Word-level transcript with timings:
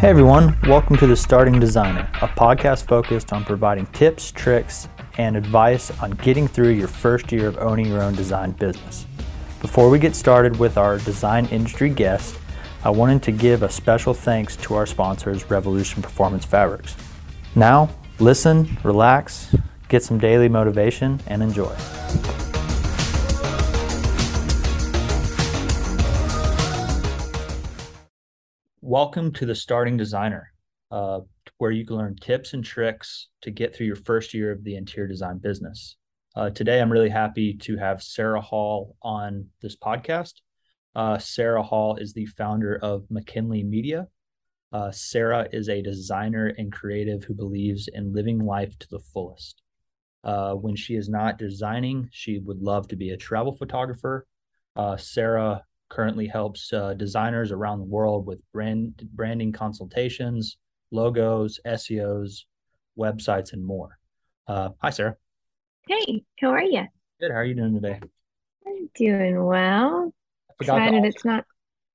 Hey 0.00 0.08
everyone, 0.08 0.58
welcome 0.62 0.96
to 0.96 1.06
The 1.06 1.14
Starting 1.14 1.60
Designer, 1.60 2.08
a 2.22 2.28
podcast 2.28 2.86
focused 2.86 3.34
on 3.34 3.44
providing 3.44 3.84
tips, 3.88 4.32
tricks, 4.32 4.88
and 5.18 5.36
advice 5.36 5.90
on 6.00 6.12
getting 6.12 6.48
through 6.48 6.70
your 6.70 6.88
first 6.88 7.30
year 7.30 7.46
of 7.46 7.58
owning 7.58 7.84
your 7.84 8.02
own 8.02 8.14
design 8.14 8.52
business. 8.52 9.04
Before 9.60 9.90
we 9.90 9.98
get 9.98 10.16
started 10.16 10.58
with 10.58 10.78
our 10.78 10.96
design 10.96 11.44
industry 11.48 11.90
guest, 11.90 12.38
I 12.82 12.88
wanted 12.88 13.22
to 13.24 13.30
give 13.30 13.62
a 13.62 13.68
special 13.68 14.14
thanks 14.14 14.56
to 14.56 14.74
our 14.74 14.86
sponsors, 14.86 15.50
Revolution 15.50 16.00
Performance 16.00 16.46
Fabrics. 16.46 16.96
Now, 17.54 17.90
listen, 18.20 18.78
relax, 18.82 19.54
get 19.90 20.02
some 20.02 20.16
daily 20.16 20.48
motivation, 20.48 21.20
and 21.26 21.42
enjoy. 21.42 21.76
Welcome 28.90 29.32
to 29.34 29.46
the 29.46 29.54
Starting 29.54 29.96
Designer, 29.96 30.52
uh, 30.90 31.20
where 31.58 31.70
you 31.70 31.86
can 31.86 31.94
learn 31.94 32.16
tips 32.16 32.54
and 32.54 32.64
tricks 32.64 33.28
to 33.42 33.52
get 33.52 33.72
through 33.72 33.86
your 33.86 33.94
first 33.94 34.34
year 34.34 34.50
of 34.50 34.64
the 34.64 34.74
interior 34.74 35.06
design 35.06 35.38
business. 35.38 35.94
Uh, 36.34 36.50
today, 36.50 36.80
I'm 36.80 36.90
really 36.90 37.08
happy 37.08 37.54
to 37.54 37.76
have 37.76 38.02
Sarah 38.02 38.40
Hall 38.40 38.96
on 39.00 39.46
this 39.62 39.76
podcast. 39.76 40.32
Uh, 40.96 41.18
Sarah 41.18 41.62
Hall 41.62 41.98
is 41.98 42.12
the 42.12 42.26
founder 42.26 42.80
of 42.82 43.04
McKinley 43.10 43.62
Media. 43.62 44.08
Uh, 44.72 44.90
Sarah 44.90 45.46
is 45.52 45.68
a 45.68 45.82
designer 45.82 46.52
and 46.58 46.72
creative 46.72 47.22
who 47.22 47.34
believes 47.34 47.86
in 47.86 48.12
living 48.12 48.40
life 48.40 48.76
to 48.80 48.88
the 48.90 48.98
fullest. 48.98 49.62
Uh, 50.24 50.54
when 50.54 50.74
she 50.74 50.96
is 50.96 51.08
not 51.08 51.38
designing, 51.38 52.08
she 52.10 52.40
would 52.40 52.60
love 52.60 52.88
to 52.88 52.96
be 52.96 53.10
a 53.10 53.16
travel 53.16 53.54
photographer. 53.54 54.26
Uh, 54.74 54.96
Sarah 54.96 55.62
currently 55.90 56.26
helps 56.26 56.72
uh, 56.72 56.94
designers 56.94 57.52
around 57.52 57.80
the 57.80 57.84
world 57.84 58.26
with 58.26 58.40
brand 58.52 59.06
branding 59.12 59.52
consultations, 59.52 60.56
logos, 60.90 61.60
SEOs, 61.66 62.44
websites, 62.98 63.52
and 63.52 63.64
more. 63.64 63.98
Uh, 64.46 64.70
hi, 64.80 64.90
Sarah. 64.90 65.16
Hey, 65.88 66.24
how 66.40 66.48
are 66.50 66.62
you? 66.62 66.84
Good. 67.20 67.32
How 67.32 67.38
are 67.38 67.44
you 67.44 67.54
doing 67.54 67.74
today? 67.74 68.00
I'm 68.66 68.90
doing 68.94 69.44
well. 69.44 70.12
Excited 70.60 70.94
also, 70.94 71.08
it's 71.08 71.24
not. 71.24 71.44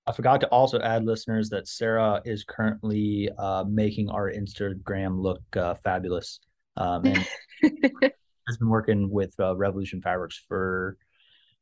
I 0.07 0.11
forgot 0.11 0.41
to 0.41 0.47
also 0.47 0.79
add, 0.79 1.05
listeners, 1.05 1.49
that 1.49 1.67
Sarah 1.67 2.21
is 2.25 2.43
currently 2.43 3.29
uh, 3.37 3.63
making 3.67 4.09
our 4.09 4.31
Instagram 4.31 5.19
look 5.19 5.41
uh, 5.55 5.75
fabulous, 5.75 6.39
um, 6.77 7.05
and 7.05 7.27
has 8.47 8.57
been 8.59 8.69
working 8.69 9.09
with 9.09 9.33
uh, 9.39 9.55
Revolution 9.55 10.01
Fabrics 10.01 10.43
for 10.47 10.97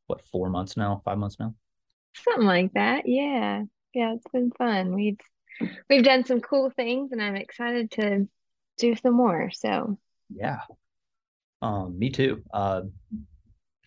what 0.07 0.21
four 0.25 0.49
months 0.49 0.75
now, 0.75 1.01
five 1.05 1.17
months 1.17 1.37
now. 1.39 1.53
Something 2.15 2.45
like 2.45 2.73
that. 2.73 3.07
Yeah. 3.07 3.63
Yeah, 3.93 4.13
it's 4.13 4.27
been 4.31 4.51
fun. 4.51 4.93
We've 4.93 5.19
we've 5.89 6.03
done 6.03 6.25
some 6.25 6.41
cool 6.41 6.71
things 6.75 7.11
and 7.11 7.21
I'm 7.21 7.35
excited 7.35 7.91
to 7.91 8.27
do 8.77 8.95
some 8.95 9.13
more. 9.13 9.51
So 9.51 9.97
yeah. 10.29 10.61
Um, 11.61 11.97
me 11.97 12.09
too. 12.09 12.43
Uh 12.51 12.81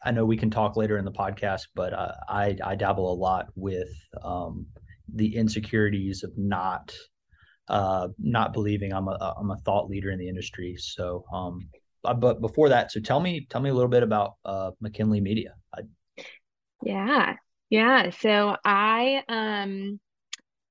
I 0.04 0.12
know 0.12 0.24
we 0.24 0.36
can 0.36 0.50
talk 0.50 0.76
later 0.76 0.98
in 0.98 1.04
the 1.04 1.12
podcast, 1.12 1.62
but 1.74 1.92
uh, 1.92 2.12
I 2.28 2.56
I 2.62 2.76
dabble 2.76 3.12
a 3.12 3.14
lot 3.14 3.46
with 3.56 3.90
um 4.22 4.66
the 5.12 5.36
insecurities 5.36 6.22
of 6.22 6.32
not 6.36 6.94
uh 7.68 8.08
not 8.18 8.52
believing 8.52 8.92
I'm 8.92 9.08
a 9.08 9.34
I'm 9.38 9.50
a 9.50 9.56
thought 9.58 9.88
leader 9.88 10.10
in 10.10 10.18
the 10.18 10.28
industry. 10.28 10.76
So 10.78 11.24
um 11.32 11.68
uh, 12.04 12.14
but 12.14 12.40
before 12.40 12.68
that, 12.68 12.92
so 12.92 13.00
tell 13.00 13.18
me 13.18 13.46
tell 13.50 13.60
me 13.60 13.70
a 13.70 13.74
little 13.74 13.90
bit 13.90 14.04
about 14.04 14.34
uh 14.44 14.70
McKinley 14.80 15.20
Media. 15.20 15.54
I, 15.74 15.80
yeah. 16.82 17.34
Yeah, 17.70 18.10
so 18.10 18.56
I 18.64 19.22
um 19.28 20.00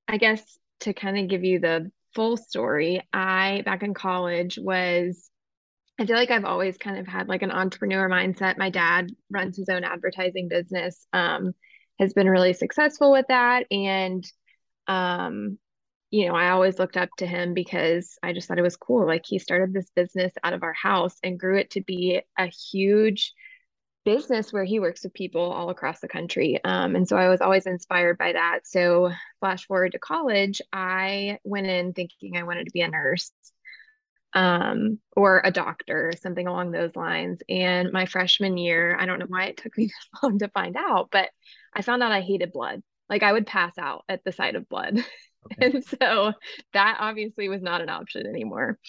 I 0.07 0.17
guess 0.17 0.43
to 0.81 0.93
kind 0.93 1.19
of 1.19 1.29
give 1.29 1.43
you 1.43 1.59
the 1.59 1.91
full 2.15 2.37
story, 2.37 3.01
I 3.13 3.63
back 3.65 3.83
in 3.83 3.93
college 3.93 4.59
was 4.61 5.29
I 5.99 6.05
feel 6.07 6.17
like 6.17 6.31
I've 6.31 6.45
always 6.45 6.77
kind 6.77 6.99
of 6.99 7.07
had 7.07 7.29
like 7.29 7.43
an 7.43 7.51
entrepreneur 7.51 8.09
mindset. 8.09 8.57
My 8.57 8.69
dad 8.71 9.11
runs 9.31 9.57
his 9.57 9.69
own 9.69 9.83
advertising 9.85 10.49
business, 10.49 11.07
um, 11.13 11.53
has 11.99 12.13
been 12.13 12.29
really 12.29 12.53
successful 12.53 13.11
with 13.11 13.27
that. 13.29 13.65
And 13.71 14.25
um, 14.87 15.59
you 16.11 16.27
know, 16.27 16.35
I 16.35 16.51
always 16.51 16.79
looked 16.79 16.97
up 16.97 17.09
to 17.17 17.27
him 17.27 17.53
because 17.53 18.17
I 18.23 18.33
just 18.33 18.47
thought 18.47 18.59
it 18.59 18.63
was 18.63 18.77
cool. 18.77 19.05
Like 19.07 19.25
he 19.25 19.39
started 19.39 19.73
this 19.73 19.89
business 19.95 20.33
out 20.43 20.53
of 20.53 20.63
our 20.63 20.73
house 20.73 21.15
and 21.23 21.39
grew 21.39 21.57
it 21.59 21.71
to 21.71 21.81
be 21.81 22.21
a 22.37 22.47
huge 22.47 23.33
business 24.05 24.53
where 24.53 24.63
he 24.63 24.79
works 24.79 25.03
with 25.03 25.13
people 25.13 25.51
all 25.51 25.69
across 25.69 25.99
the 25.99 26.07
country. 26.07 26.59
Um, 26.63 26.95
and 26.95 27.07
so 27.07 27.17
I 27.17 27.27
was 27.27 27.41
always 27.41 27.65
inspired 27.65 28.17
by 28.17 28.33
that. 28.33 28.61
So, 28.63 29.11
flash 29.39 29.65
forward 29.65 29.91
to 29.93 29.99
college, 29.99 30.61
I 30.71 31.39
went 31.43 31.67
in 31.67 31.93
thinking 31.93 32.37
I 32.37 32.43
wanted 32.43 32.65
to 32.65 32.71
be 32.71 32.81
a 32.81 32.87
nurse 32.87 33.31
um, 34.33 34.99
or 35.15 35.41
a 35.43 35.51
doctor, 35.51 36.13
something 36.21 36.45
along 36.45 36.71
those 36.71 36.95
lines. 36.95 37.39
And 37.49 37.91
my 37.91 38.05
freshman 38.05 38.57
year, 38.57 38.95
I 38.99 39.05
don't 39.05 39.19
know 39.19 39.25
why 39.27 39.45
it 39.45 39.57
took 39.57 39.77
me 39.77 39.85
this 39.87 40.21
long 40.21 40.39
to 40.39 40.49
find 40.49 40.75
out, 40.77 41.09
but 41.11 41.29
I 41.73 41.81
found 41.81 42.03
out 42.03 42.11
I 42.11 42.21
hated 42.21 42.51
blood. 42.51 42.81
Like 43.09 43.23
I 43.23 43.33
would 43.33 43.47
pass 43.47 43.77
out 43.77 44.03
at 44.09 44.23
the 44.23 44.31
sight 44.31 44.55
of 44.55 44.69
blood. 44.69 45.03
Okay. 45.45 45.75
and 45.75 45.85
so 45.85 46.33
that 46.73 46.97
obviously 46.99 47.49
was 47.49 47.61
not 47.61 47.79
an 47.79 47.87
option 47.87 48.25
anymore. 48.25 48.79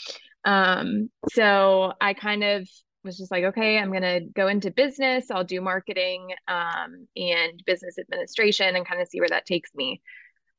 Um, 0.43 1.10
so 1.31 1.93
I 2.00 2.15
kind 2.15 2.43
of 2.43 2.66
was 3.06 3.17
just 3.17 3.31
like, 3.31 3.44
okay, 3.44 3.78
I'm 3.78 3.91
going 3.91 4.03
to 4.03 4.21
go 4.21 4.49
into 4.49 4.71
business. 4.71 5.31
I'll 5.31 5.44
do 5.44 5.62
marketing 5.62 6.34
um, 6.47 7.09
and 7.17 7.62
business 7.65 7.99
administration 7.99 8.77
and 8.77 8.87
kind 8.87 9.00
of 9.00 9.09
see 9.09 9.21
where 9.21 9.31
that 9.31 9.47
takes 9.47 9.75
me. 9.75 10.03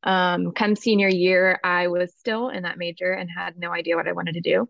Um, 0.02 0.52
come 0.53 0.75
senior 0.75 1.09
year, 1.09 1.59
I 1.63 1.88
was 1.88 2.16
still 2.16 2.50
in 2.50 2.63
that 2.63 2.78
major 2.78 3.12
and 3.12 3.30
had 3.30 3.57
no 3.57 3.72
idea 3.72 3.96
what 3.96 4.07
I 4.07 4.13
wanted 4.13 4.34
to 4.34 4.41
do. 4.41 4.69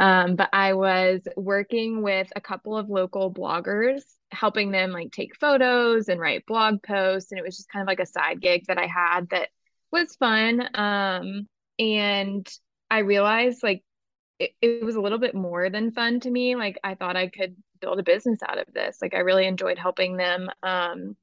Um, 0.00 0.34
but 0.34 0.48
I 0.52 0.72
was 0.72 1.20
working 1.36 2.02
with 2.02 2.32
a 2.34 2.40
couple 2.40 2.76
of 2.76 2.88
local 2.88 3.32
bloggers, 3.32 4.00
helping 4.32 4.70
them 4.70 4.92
like 4.92 5.12
take 5.12 5.36
photos 5.36 6.08
and 6.08 6.18
write 6.18 6.46
blog 6.46 6.82
posts. 6.82 7.30
And 7.30 7.38
it 7.38 7.44
was 7.44 7.56
just 7.56 7.68
kind 7.68 7.82
of 7.82 7.86
like 7.86 8.00
a 8.00 8.06
side 8.06 8.40
gig 8.40 8.64
that 8.68 8.78
I 8.78 8.86
had 8.86 9.28
that 9.30 9.50
was 9.92 10.16
fun. 10.16 10.66
Um, 10.74 11.46
and 11.78 12.48
I 12.90 13.00
realized 13.00 13.62
like 13.62 13.84
it, 14.40 14.54
it 14.62 14.84
was 14.84 14.96
a 14.96 15.00
little 15.00 15.18
bit 15.18 15.34
more 15.34 15.68
than 15.68 15.92
fun 15.92 16.18
to 16.20 16.30
me. 16.30 16.56
Like 16.56 16.78
I 16.82 16.94
thought 16.94 17.14
I 17.14 17.28
could 17.28 17.54
build 17.80 18.00
a 18.00 18.02
business 18.02 18.40
out 18.46 18.58
of 18.58 18.72
this. 18.72 18.98
Like 19.00 19.14
I 19.14 19.18
really 19.18 19.46
enjoyed 19.46 19.78
helping 19.78 20.16
them. 20.16 20.48
Um, 20.62 21.16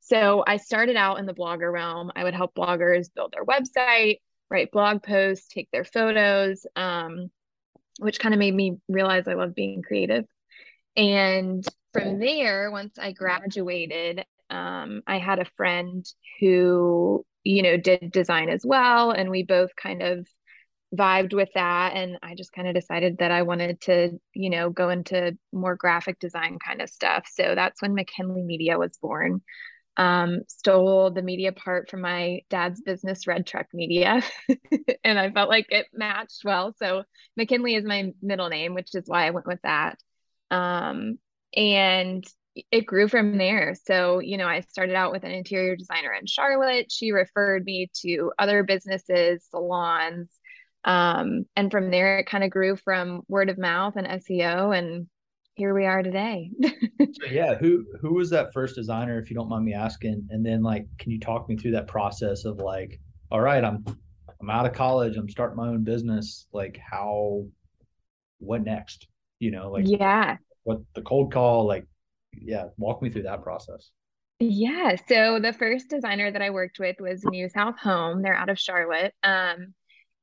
so 0.00 0.44
I 0.46 0.58
started 0.58 0.96
out 0.96 1.18
in 1.18 1.26
the 1.26 1.34
blogger 1.34 1.72
realm. 1.72 2.12
I 2.14 2.24
would 2.24 2.34
help 2.34 2.54
bloggers 2.54 3.08
build 3.14 3.32
their 3.32 3.44
website, 3.44 4.18
write 4.50 4.72
blog 4.72 5.02
posts, 5.02 5.48
take 5.48 5.68
their 5.70 5.84
photos, 5.84 6.66
um, 6.76 7.30
which 7.98 8.18
kind 8.18 8.34
of 8.34 8.38
made 8.38 8.54
me 8.54 8.78
realize 8.88 9.26
I 9.26 9.34
love 9.34 9.54
being 9.54 9.82
creative. 9.82 10.24
And 10.96 11.64
from 11.92 12.18
there, 12.18 12.70
once 12.70 12.98
I 12.98 13.12
graduated, 13.12 14.24
um, 14.50 15.02
I 15.06 15.18
had 15.18 15.38
a 15.38 15.50
friend 15.56 16.06
who, 16.40 17.24
you 17.44 17.62
know, 17.62 17.76
did 17.76 18.10
design 18.12 18.48
as 18.48 18.62
well. 18.64 19.10
And 19.12 19.30
we 19.30 19.44
both 19.44 19.74
kind 19.76 20.02
of 20.02 20.26
vibed 20.96 21.34
with 21.34 21.48
that 21.54 21.94
and 21.94 22.18
i 22.22 22.34
just 22.34 22.52
kind 22.52 22.68
of 22.68 22.74
decided 22.74 23.18
that 23.18 23.30
i 23.30 23.42
wanted 23.42 23.80
to 23.80 24.10
you 24.34 24.50
know 24.50 24.70
go 24.70 24.88
into 24.88 25.36
more 25.52 25.76
graphic 25.76 26.18
design 26.18 26.58
kind 26.64 26.80
of 26.80 26.88
stuff 26.88 27.26
so 27.32 27.54
that's 27.54 27.82
when 27.82 27.94
mckinley 27.94 28.42
media 28.42 28.78
was 28.78 28.96
born 29.00 29.40
um, 29.98 30.40
stole 30.46 31.10
the 31.10 31.22
media 31.22 31.52
part 31.52 31.88
from 31.88 32.02
my 32.02 32.40
dad's 32.50 32.82
business 32.82 33.26
red 33.26 33.46
truck 33.46 33.66
media 33.72 34.22
and 35.04 35.18
i 35.18 35.30
felt 35.30 35.48
like 35.48 35.66
it 35.70 35.86
matched 35.94 36.42
well 36.44 36.74
so 36.78 37.02
mckinley 37.38 37.76
is 37.76 37.84
my 37.84 38.12
middle 38.20 38.50
name 38.50 38.74
which 38.74 38.94
is 38.94 39.04
why 39.06 39.26
i 39.26 39.30
went 39.30 39.46
with 39.46 39.60
that 39.62 39.96
um, 40.50 41.18
and 41.54 42.24
it 42.70 42.86
grew 42.86 43.08
from 43.08 43.36
there. 43.38 43.74
So, 43.84 44.20
you 44.20 44.36
know, 44.36 44.46
I 44.46 44.60
started 44.60 44.94
out 44.94 45.12
with 45.12 45.24
an 45.24 45.30
interior 45.30 45.76
designer 45.76 46.12
in 46.12 46.26
Charlotte. 46.26 46.90
She 46.90 47.12
referred 47.12 47.64
me 47.64 47.90
to 48.02 48.32
other 48.38 48.62
businesses, 48.62 49.46
salons, 49.50 50.30
um, 50.86 51.44
and 51.56 51.70
from 51.70 51.90
there, 51.90 52.18
it 52.20 52.26
kind 52.26 52.44
of 52.44 52.50
grew 52.50 52.76
from 52.76 53.22
word 53.28 53.50
of 53.50 53.58
mouth 53.58 53.94
and 53.96 54.06
SEO, 54.06 54.76
and 54.76 55.08
here 55.56 55.74
we 55.74 55.84
are 55.84 56.02
today. 56.02 56.50
so 56.62 57.26
yeah, 57.30 57.56
who 57.56 57.84
who 58.00 58.14
was 58.14 58.30
that 58.30 58.52
first 58.52 58.76
designer, 58.76 59.18
if 59.18 59.28
you 59.28 59.36
don't 59.36 59.48
mind 59.48 59.64
me 59.64 59.74
asking? 59.74 60.28
And 60.30 60.46
then, 60.46 60.62
like, 60.62 60.86
can 60.98 61.10
you 61.10 61.18
talk 61.18 61.48
me 61.48 61.56
through 61.56 61.72
that 61.72 61.88
process 61.88 62.44
of 62.44 62.58
like, 62.58 63.00
all 63.32 63.40
right, 63.40 63.64
I'm 63.64 63.84
I'm 64.40 64.48
out 64.48 64.64
of 64.64 64.72
college, 64.72 65.16
I'm 65.16 65.28
starting 65.28 65.56
my 65.56 65.68
own 65.68 65.82
business. 65.82 66.46
Like, 66.52 66.78
how, 66.78 67.46
what 68.38 68.62
next? 68.62 69.08
You 69.40 69.50
know, 69.50 69.70
like, 69.70 69.84
yeah, 69.86 70.36
what 70.62 70.80
the 70.94 71.02
cold 71.02 71.32
call, 71.32 71.66
like, 71.66 71.84
yeah, 72.40 72.66
walk 72.76 73.02
me 73.02 73.10
through 73.10 73.24
that 73.24 73.42
process. 73.42 73.90
Yeah. 74.38 74.96
So 75.08 75.40
the 75.40 75.52
first 75.52 75.88
designer 75.88 76.30
that 76.30 76.42
I 76.42 76.50
worked 76.50 76.78
with 76.78 76.96
was 77.00 77.24
New 77.24 77.48
South 77.48 77.78
Home. 77.80 78.22
They're 78.22 78.36
out 78.36 78.50
of 78.50 78.58
Charlotte. 78.58 79.14
Um, 79.22 79.74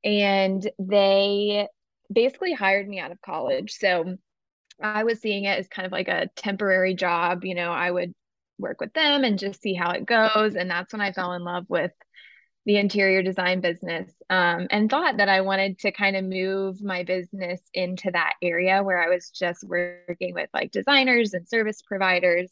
and 0.04 0.70
they 0.80 1.68
basically 2.12 2.54
hired 2.54 2.88
me 2.88 3.00
out 3.00 3.12
of 3.12 3.22
college. 3.22 3.74
So 3.74 4.18
I 4.82 5.04
was 5.04 5.20
seeing 5.20 5.46
it 5.46 5.60
as 5.60 5.68
kind 5.68 5.86
of 5.86 5.92
like 5.92 6.08
a 6.08 6.30
temporary 6.36 6.96
job. 6.96 7.46
You 7.46 7.56
know, 7.56 7.72
I 7.72 7.90
would 7.90 8.14
work 8.58 8.80
with 8.82 8.94
them 8.94 9.24
and 9.24 9.40
just 9.40 9.62
see 9.62 9.74
how 9.74 9.92
it 9.92 10.06
goes. 10.06 10.56
And 10.56 10.70
that's 10.70 10.94
when 10.94 11.02
I 11.02 11.12
fell 11.12 11.34
in 11.34 11.44
love 11.44 11.66
with 11.70 11.92
the 12.66 12.78
interior 12.78 13.22
design 13.22 13.60
business 13.60 14.10
um, 14.30 14.68
and 14.72 14.90
thought 14.90 15.18
that 15.18 15.28
I 15.28 15.42
wanted 15.42 15.80
to 15.80 15.92
kind 15.92 16.16
of 16.16 16.24
move 16.24 16.82
my 16.82 17.04
business 17.04 17.60
into 17.74 18.10
that 18.12 18.34
area 18.42 18.82
where 18.84 19.04
I 19.04 19.10
was 19.10 19.30
just 19.30 19.66
working 19.66 20.34
with 20.34 20.50
like 20.54 20.72
designers 20.72 21.34
and 21.34 21.48
service 21.48 21.82
providers. 21.82 22.50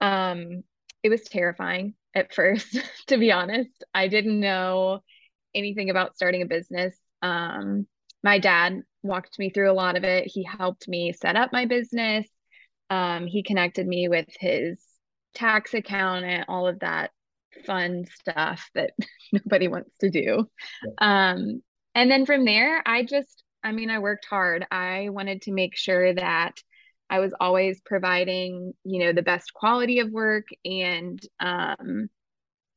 Um, 0.00 0.64
it 1.02 1.10
was 1.10 1.22
terrifying 1.22 1.94
at 2.14 2.34
first, 2.34 2.78
to 3.08 3.18
be 3.18 3.30
honest. 3.30 3.84
I 3.94 4.08
didn't 4.08 4.40
know 4.40 5.02
anything 5.54 5.90
about 5.90 6.16
starting 6.16 6.42
a 6.42 6.46
business. 6.46 6.96
Um, 7.22 7.86
my 8.22 8.38
dad 8.38 8.82
walked 9.02 9.38
me 9.38 9.50
through 9.50 9.70
a 9.70 9.74
lot 9.74 9.96
of 9.96 10.04
it. 10.04 10.26
He 10.26 10.44
helped 10.44 10.88
me 10.88 11.12
set 11.12 11.36
up 11.36 11.52
my 11.52 11.66
business. 11.66 12.26
Um, 12.90 13.26
he 13.26 13.42
connected 13.42 13.86
me 13.86 14.08
with 14.08 14.26
his 14.38 14.78
tax 15.34 15.74
accountant, 15.74 16.44
all 16.48 16.68
of 16.68 16.80
that 16.80 17.10
fun 17.66 18.04
stuff 18.20 18.68
that 18.74 18.90
nobody 19.32 19.68
wants 19.68 19.96
to 20.00 20.10
do. 20.10 20.48
Um, 20.98 21.62
and 21.94 22.10
then 22.10 22.26
from 22.26 22.44
there, 22.44 22.82
I 22.86 23.04
just, 23.04 23.42
I 23.62 23.72
mean, 23.72 23.90
I 23.90 23.98
worked 23.98 24.26
hard. 24.26 24.66
I 24.70 25.08
wanted 25.10 25.42
to 25.42 25.52
make 25.52 25.76
sure 25.76 26.14
that 26.14 26.54
I 27.10 27.20
was 27.20 27.34
always 27.38 27.80
providing, 27.84 28.72
you 28.84 29.04
know, 29.04 29.12
the 29.12 29.22
best 29.22 29.52
quality 29.52 29.98
of 29.98 30.10
work. 30.10 30.46
And 30.64 31.20
um, 31.40 32.08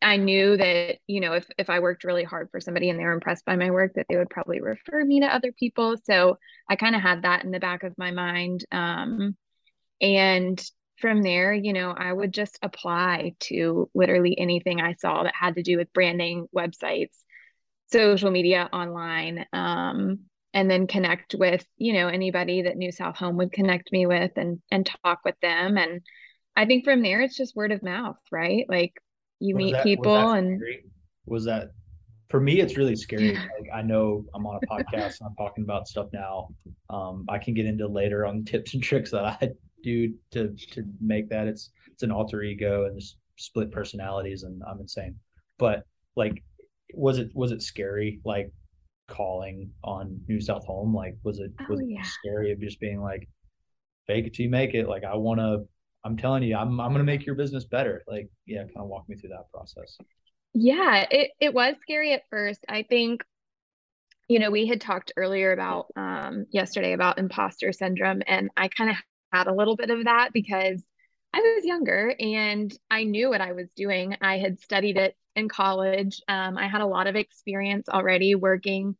I 0.05 0.17
knew 0.17 0.55
that, 0.55 0.97
you 1.07 1.19
know, 1.19 1.33
if, 1.33 1.47
if 1.57 1.67
I 1.67 1.79
worked 1.79 2.03
really 2.03 2.23
hard 2.23 2.49
for 2.51 2.61
somebody 2.61 2.91
and 2.91 2.99
they 2.99 3.03
were 3.03 3.11
impressed 3.11 3.43
by 3.43 3.55
my 3.55 3.71
work, 3.71 3.93
that 3.95 4.05
they 4.07 4.17
would 4.17 4.29
probably 4.29 4.61
refer 4.61 5.03
me 5.03 5.21
to 5.21 5.33
other 5.33 5.51
people. 5.51 5.95
So 6.03 6.37
I 6.69 6.75
kind 6.75 6.95
of 6.95 7.01
had 7.01 7.23
that 7.23 7.43
in 7.43 7.49
the 7.49 7.59
back 7.59 7.81
of 7.81 7.97
my 7.97 8.11
mind. 8.11 8.63
Um, 8.71 9.35
and 9.99 10.63
from 10.99 11.23
there, 11.23 11.55
you 11.55 11.73
know, 11.73 11.89
I 11.89 12.13
would 12.13 12.33
just 12.35 12.59
apply 12.61 13.33
to 13.41 13.89
literally 13.95 14.37
anything 14.37 14.79
I 14.79 14.93
saw 14.93 15.23
that 15.23 15.33
had 15.33 15.55
to 15.55 15.63
do 15.63 15.77
with 15.77 15.91
branding, 15.91 16.45
websites, 16.55 17.17
social 17.91 18.29
media, 18.29 18.69
online, 18.71 19.47
um, 19.53 20.19
and 20.53 20.69
then 20.69 20.85
connect 20.85 21.33
with, 21.33 21.65
you 21.77 21.93
know, 21.93 22.09
anybody 22.09 22.61
that 22.61 22.77
New 22.77 22.91
South 22.91 23.17
Home 23.17 23.37
would 23.37 23.51
connect 23.51 23.91
me 23.91 24.05
with 24.05 24.33
and 24.35 24.61
and 24.69 24.85
talk 25.03 25.21
with 25.25 25.39
them. 25.41 25.79
And 25.79 26.01
I 26.55 26.67
think 26.67 26.83
from 26.83 27.01
there, 27.01 27.21
it's 27.21 27.35
just 27.35 27.55
word 27.55 27.71
of 27.71 27.81
mouth, 27.81 28.19
right? 28.31 28.65
Like 28.69 28.93
you 29.39 29.55
was 29.55 29.63
meet 29.63 29.71
that, 29.73 29.83
people 29.83 30.11
was 30.11 30.37
and 30.37 30.61
was 31.25 31.45
that 31.45 31.69
for 32.29 32.39
me 32.39 32.59
it's 32.59 32.77
really 32.77 32.95
scary 32.95 33.33
like 33.33 33.69
i 33.73 33.81
know 33.81 34.25
i'm 34.33 34.45
on 34.45 34.59
a 34.61 34.67
podcast 34.67 35.17
i'm 35.25 35.35
talking 35.35 35.63
about 35.63 35.87
stuff 35.87 36.07
now 36.13 36.47
um, 36.89 37.25
i 37.29 37.37
can 37.37 37.53
get 37.53 37.65
into 37.65 37.87
later 37.87 38.25
on 38.25 38.43
tips 38.43 38.73
and 38.73 38.83
tricks 38.83 39.11
that 39.11 39.25
i 39.25 39.49
do 39.85 40.13
to 40.31 40.53
to 40.71 40.83
make 40.99 41.29
that. 41.29 41.47
It's 41.47 41.69
it's 41.93 42.03
an 42.03 42.11
alter 42.11 42.41
ego 42.41 42.85
and 42.85 42.99
just 42.99 43.17
split 43.37 43.71
personalities, 43.71 44.43
and 44.43 44.61
I'm 44.67 44.81
insane. 44.81 45.15
But 45.57 45.83
like, 46.17 46.43
was 46.93 47.19
it 47.19 47.29
was 47.33 47.51
it 47.51 47.61
scary? 47.61 48.19
Like 48.25 48.51
calling 49.07 49.69
on 49.83 50.19
New 50.27 50.41
South 50.41 50.65
Home? 50.65 50.93
Like, 50.93 51.15
was 51.23 51.39
it 51.39 51.51
was 51.69 51.79
oh, 51.79 51.85
yeah. 51.87 52.01
it 52.01 52.05
scary 52.05 52.51
of 52.51 52.59
just 52.59 52.79
being 52.81 52.99
like, 52.99 53.29
fake 54.07 54.25
it 54.25 54.33
till 54.33 54.45
you 54.45 54.49
make 54.49 54.73
it? 54.73 54.89
Like, 54.89 55.05
I 55.05 55.15
want 55.15 55.39
to. 55.39 55.65
I'm 56.05 56.15
telling 56.15 56.43
you, 56.43 56.55
I'm 56.55 56.79
I'm 56.79 56.91
gonna 56.91 57.03
make 57.03 57.25
your 57.25 57.35
business 57.35 57.65
better. 57.65 58.03
Like, 58.07 58.29
yeah, 58.45 58.61
kind 58.61 58.77
of 58.77 58.87
walk 58.87 59.09
me 59.09 59.15
through 59.15 59.29
that 59.29 59.51
process. 59.51 59.97
Yeah, 60.53 61.05
it 61.09 61.31
it 61.41 61.53
was 61.53 61.75
scary 61.81 62.13
at 62.13 62.21
first. 62.29 62.63
I 62.69 62.83
think 62.83 63.23
you 64.27 64.39
know, 64.39 64.49
we 64.49 64.67
had 64.67 64.81
talked 64.81 65.13
earlier 65.17 65.51
about 65.51 65.87
um, 65.95 66.45
yesterday 66.49 66.93
about 66.93 67.19
imposter 67.19 67.71
syndrome, 67.71 68.21
and 68.27 68.49
I 68.57 68.69
kind 68.69 68.89
of 68.89 68.95
had 69.31 69.47
a 69.47 69.53
little 69.53 69.75
bit 69.75 69.89
of 69.89 70.05
that 70.05 70.31
because 70.33 70.83
I 71.33 71.39
was 71.39 71.65
younger 71.65 72.15
and 72.19 72.73
I 72.89 73.03
knew 73.03 73.29
what 73.29 73.41
I 73.41 73.51
was 73.51 73.67
doing. 73.75 74.15
I 74.21 74.37
had 74.37 74.59
studied 74.61 74.97
it 74.97 75.15
in 75.35 75.49
college. 75.49 76.21
Um, 76.27 76.57
I 76.57 76.67
had 76.67 76.81
a 76.81 76.87
lot 76.87 77.07
of 77.07 77.15
experience 77.15 77.89
already 77.89 78.35
working 78.35 78.95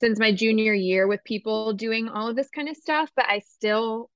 since 0.00 0.18
my 0.18 0.32
junior 0.32 0.72
year 0.74 1.06
with 1.06 1.22
people 1.24 1.74
doing 1.74 2.08
all 2.08 2.28
of 2.28 2.36
this 2.36 2.50
kind 2.50 2.68
of 2.68 2.76
stuff, 2.76 3.10
but 3.14 3.26
I 3.28 3.40
still 3.40 4.10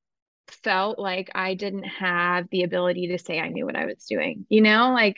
felt 0.51 0.99
like 0.99 1.31
I 1.35 1.55
didn't 1.55 1.85
have 1.85 2.47
the 2.51 2.63
ability 2.63 3.09
to 3.09 3.19
say 3.19 3.39
I 3.41 3.49
knew 3.49 3.67
what 3.67 3.77
I 3.77 3.87
was 3.87 4.05
doing, 4.09 4.47
you 4.49 4.61
know, 4.61 4.93
like, 4.93 5.17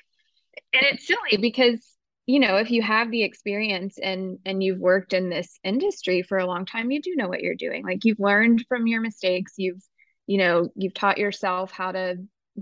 and 0.72 0.82
it's 0.84 1.06
silly 1.06 1.38
because 1.40 1.80
you 2.26 2.38
know 2.38 2.56
if 2.56 2.70
you 2.70 2.82
have 2.82 3.10
the 3.10 3.22
experience 3.24 3.98
and 3.98 4.38
and 4.44 4.62
you've 4.62 4.78
worked 4.78 5.12
in 5.12 5.30
this 5.30 5.58
industry 5.64 6.22
for 6.22 6.38
a 6.38 6.46
long 6.46 6.64
time 6.64 6.90
you 6.90 7.00
do 7.00 7.14
know 7.16 7.28
what 7.28 7.40
you're 7.40 7.54
doing. 7.54 7.84
Like 7.84 8.04
you've 8.04 8.20
learned 8.20 8.64
from 8.68 8.86
your 8.86 9.00
mistakes. 9.00 9.54
You've 9.56 9.82
you 10.26 10.38
know 10.38 10.68
you've 10.76 10.94
taught 10.94 11.18
yourself 11.18 11.72
how 11.72 11.92
to 11.92 12.16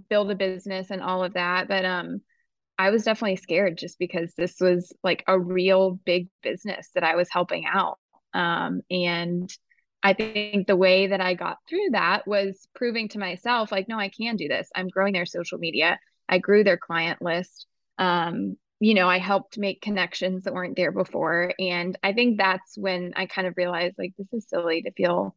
build 0.08 0.30
a 0.30 0.34
business 0.34 0.90
and 0.90 1.02
all 1.02 1.24
of 1.24 1.34
that. 1.34 1.68
But 1.68 1.84
um 1.84 2.20
i 2.78 2.90
was 2.90 3.04
definitely 3.04 3.36
scared 3.36 3.76
just 3.76 3.98
because 3.98 4.32
this 4.36 4.56
was 4.60 4.92
like 5.02 5.24
a 5.26 5.38
real 5.38 5.98
big 6.04 6.28
business 6.42 6.88
that 6.94 7.04
i 7.04 7.16
was 7.16 7.28
helping 7.30 7.66
out. 7.66 7.98
Um 8.34 8.82
and 8.90 9.50
i 10.02 10.12
think 10.12 10.66
the 10.66 10.76
way 10.76 11.08
that 11.08 11.20
i 11.20 11.34
got 11.34 11.58
through 11.68 11.88
that 11.92 12.26
was 12.26 12.66
proving 12.74 13.08
to 13.08 13.18
myself 13.18 13.72
like 13.72 13.88
no 13.88 13.98
i 13.98 14.08
can 14.08 14.36
do 14.36 14.48
this 14.48 14.70
i'm 14.74 14.88
growing 14.88 15.12
their 15.12 15.26
social 15.26 15.58
media 15.58 15.98
i 16.28 16.38
grew 16.38 16.64
their 16.64 16.78
client 16.78 17.20
list 17.22 17.66
um 17.98 18.56
you 18.80 18.94
know 18.94 19.08
i 19.08 19.18
helped 19.18 19.58
make 19.58 19.82
connections 19.82 20.44
that 20.44 20.54
weren't 20.54 20.76
there 20.76 20.92
before 20.92 21.52
and 21.58 21.98
i 22.02 22.12
think 22.12 22.38
that's 22.38 22.76
when 22.76 23.12
i 23.16 23.26
kind 23.26 23.46
of 23.46 23.54
realized 23.56 23.96
like 23.98 24.12
this 24.16 24.32
is 24.32 24.48
silly 24.48 24.82
to 24.82 24.92
feel 24.92 25.34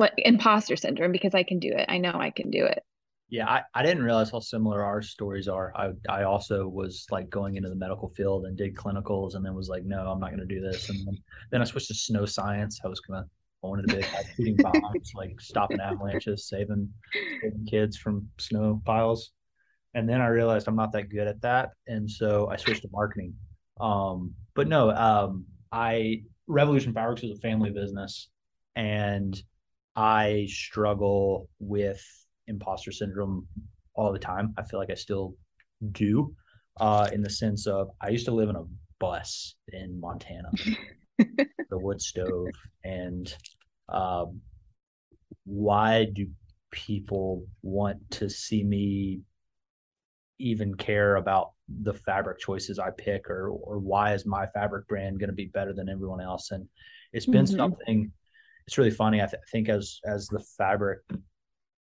what 0.00 0.14
imposter 0.16 0.76
syndrome 0.76 1.12
because 1.12 1.34
I 1.34 1.42
can 1.42 1.58
do 1.58 1.74
it. 1.76 1.84
I 1.86 1.98
know 1.98 2.12
I 2.14 2.30
can 2.30 2.50
do 2.50 2.64
it. 2.64 2.82
Yeah, 3.28 3.46
I, 3.46 3.60
I 3.74 3.82
didn't 3.82 4.02
realize 4.02 4.30
how 4.30 4.40
similar 4.40 4.82
our 4.82 5.02
stories 5.02 5.46
are. 5.46 5.74
I 5.76 5.90
I 6.08 6.22
also 6.22 6.66
was 6.66 7.04
like 7.10 7.28
going 7.28 7.56
into 7.56 7.68
the 7.68 7.74
medical 7.74 8.08
field 8.08 8.46
and 8.46 8.56
did 8.56 8.74
clinicals 8.74 9.34
and 9.34 9.44
then 9.44 9.54
was 9.54 9.68
like, 9.68 9.84
no, 9.84 10.10
I'm 10.10 10.18
not 10.18 10.30
gonna 10.30 10.46
do 10.46 10.62
this. 10.62 10.88
And 10.88 11.06
then, 11.06 11.18
then 11.50 11.60
I 11.60 11.64
switched 11.66 11.88
to 11.88 11.94
snow 11.94 12.24
science. 12.24 12.80
I 12.82 12.88
was 12.88 13.00
gonna 13.00 13.20
I 13.20 13.39
wanted 13.66 13.88
to 13.88 13.96
be 13.96 14.02
like 14.02 14.26
shooting 14.36 14.56
bombs, 14.58 15.12
like 15.14 15.40
stopping 15.40 15.80
avalanches, 15.80 16.48
saving 16.48 16.88
saving 17.42 17.66
kids 17.66 17.96
from 17.96 18.28
snow 18.38 18.80
piles. 18.84 19.32
And 19.94 20.08
then 20.08 20.20
I 20.20 20.28
realized 20.28 20.68
I'm 20.68 20.76
not 20.76 20.92
that 20.92 21.10
good 21.10 21.26
at 21.26 21.40
that. 21.42 21.70
And 21.86 22.08
so 22.10 22.48
I 22.48 22.56
switched 22.56 22.82
to 22.82 22.88
marketing. 22.92 23.34
Um, 23.80 24.34
but 24.54 24.68
no, 24.68 24.90
um, 24.90 25.46
I 25.72 26.22
Revolution 26.46 26.92
Fireworks 26.92 27.22
is 27.22 27.36
a 27.36 27.40
family 27.40 27.70
business 27.70 28.28
and 28.76 29.40
I 29.96 30.46
struggle 30.48 31.48
with 31.58 32.02
imposter 32.46 32.92
syndrome 32.92 33.46
all 33.94 34.12
the 34.12 34.18
time. 34.18 34.54
I 34.56 34.62
feel 34.62 34.78
like 34.78 34.90
I 34.90 34.94
still 34.94 35.34
do, 35.92 36.34
uh, 36.80 37.08
in 37.12 37.22
the 37.22 37.30
sense 37.30 37.66
of 37.66 37.90
I 38.00 38.08
used 38.08 38.26
to 38.26 38.32
live 38.32 38.48
in 38.48 38.56
a 38.56 38.64
bus 38.98 39.56
in 39.68 39.98
Montana, 40.00 40.50
the 41.70 41.78
wood 41.78 42.00
stove, 42.00 42.48
and 42.84 43.34
um, 43.88 44.40
why 45.44 46.06
do 46.12 46.26
people 46.70 47.46
want 47.62 47.98
to 48.10 48.28
see 48.30 48.62
me 48.62 49.20
even 50.38 50.74
care 50.74 51.16
about 51.16 51.52
the 51.82 51.92
fabric 51.92 52.38
choices 52.38 52.78
I 52.78 52.90
pick, 52.90 53.28
or 53.28 53.48
or 53.50 53.78
why 53.78 54.14
is 54.14 54.26
my 54.26 54.46
fabric 54.46 54.88
brand 54.88 55.20
going 55.20 55.30
to 55.30 55.34
be 55.34 55.46
better 55.46 55.72
than 55.72 55.88
everyone 55.88 56.20
else? 56.20 56.50
And 56.50 56.68
it's 57.12 57.26
been 57.26 57.44
mm-hmm. 57.44 57.56
something 57.56 58.12
it's 58.66 58.78
really 58.78 58.90
funny. 58.92 59.20
I, 59.20 59.26
th- 59.26 59.42
I 59.42 59.50
think 59.50 59.68
as 59.68 59.98
as 60.04 60.28
the 60.28 60.38
fabric 60.56 61.00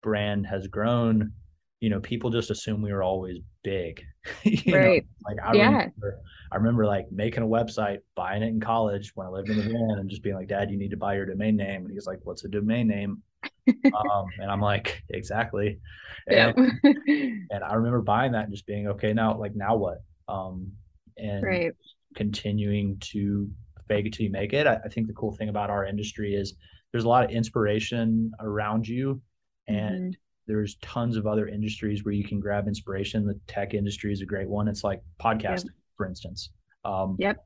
brand 0.03 0.47
has 0.47 0.67
grown, 0.67 1.33
you 1.81 1.91
know, 1.91 2.01
people 2.01 2.31
just 2.31 2.51
assume 2.51 2.83
we 2.83 2.93
were 2.93 3.03
always 3.03 3.39
big. 3.63 4.03
right. 4.45 4.67
Know? 4.67 5.01
Like 5.27 5.37
I 5.45 5.55
yeah. 5.55 5.67
remember, 5.67 6.21
I 6.53 6.57
remember 6.57 6.87
like 6.87 7.07
making 7.11 7.43
a 7.43 7.47
website, 7.47 7.99
buying 8.15 8.43
it 8.43 8.49
in 8.49 8.61
college 8.61 9.13
when 9.15 9.27
I 9.27 9.31
lived 9.31 9.51
in 9.51 9.57
the 9.57 9.63
van, 9.63 9.99
and 9.99 10.09
just 10.09 10.23
being 10.23 10.37
like, 10.37 10.49
"Dad, 10.49 10.71
you 10.71 10.79
need 10.79 10.91
to 10.91 10.97
buy 10.97 11.15
your 11.15 11.27
domain 11.27 11.57
name." 11.57 11.85
And 11.85 11.91
he's 11.93 12.07
like, 12.07 12.21
"What's 12.23 12.45
a 12.45 12.49
domain 12.49 12.89
name?" 12.89 13.23
um, 13.69 14.27
and 14.39 14.51
I'm 14.51 14.61
like, 14.61 15.03
"Exactly." 15.11 15.79
And, 16.27 16.57
yeah. 16.85 16.93
and 17.51 17.65
I 17.65 17.75
remember 17.75 18.01
buying 18.01 18.33
that 18.33 18.45
and 18.45 18.53
just 18.53 18.67
being 18.67 18.89
okay. 18.89 19.13
Now, 19.13 19.37
like, 19.37 19.55
now 19.55 19.77
what? 19.77 19.99
Um, 20.29 20.73
and 21.17 21.43
right. 21.43 21.73
continuing 22.17 22.99
to 23.13 23.51
fake 23.89 24.07
it 24.07 24.15
till 24.15 24.25
you 24.25 24.33
make 24.33 24.53
it. 24.53 24.67
I, 24.67 24.79
I 24.85 24.89
think 24.89 25.07
the 25.07 25.13
cool 25.13 25.33
thing 25.33 25.49
about 25.49 25.71
our 25.71 25.85
industry 25.85 26.35
is 26.35 26.55
there's 26.93 27.05
a 27.05 27.09
lot 27.09 27.25
of 27.25 27.31
inspiration 27.31 28.31
around 28.41 28.87
you 28.87 29.21
and 29.67 30.15
mm-hmm. 30.15 30.24
There's 30.47 30.77
tons 30.77 31.17
of 31.17 31.27
other 31.27 31.49
industries 31.49 32.05
where 32.05 32.13
you 32.13 32.25
can 32.25 32.41
grab 32.41 32.69
inspiration. 32.69 33.27
The 33.27 33.39
tech 33.47 33.75
industry 33.75 34.13
is 34.13 34.21
a 34.21 34.27
great 34.27 34.49
one. 34.49 34.69
It's 34.69 34.85
like 34.85 35.01
podcasting 35.21 35.65
yep. 35.65 35.75
for 35.97 36.07
instance. 36.07 36.51
Um, 36.85 37.17
yep. 37.19 37.45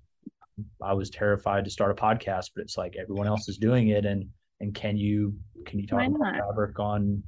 I 0.83 0.93
was 0.93 1.11
terrified 1.11 1.65
to 1.65 1.71
start 1.71 1.93
a 1.93 1.95
podcast 1.95 2.51
but 2.55 2.63
it's 2.63 2.77
like 2.77 2.97
everyone 3.01 3.29
else 3.29 3.49
is 3.49 3.59
doing 3.59 3.89
it. 3.89 4.05
And 4.05 4.27
and 4.61 4.75
can 4.75 4.97
you 4.97 5.35
can 5.67 5.79
you 5.79 5.87
talk 5.87 6.07
about 6.07 6.35
fabric 6.35 6.79
on 6.81 7.23